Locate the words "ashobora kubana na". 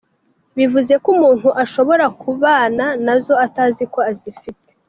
1.63-3.15